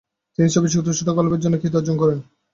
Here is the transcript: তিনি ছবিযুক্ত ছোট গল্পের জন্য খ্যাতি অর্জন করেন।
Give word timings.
তিনি 0.39 0.47
ছবিযুক্ত 0.49 0.87
ছোট 0.97 1.07
গল্পের 1.17 1.41
জন্য 1.43 1.55
খ্যাতি 1.59 1.77
অর্জন 1.77 1.95
করেন। 2.01 2.19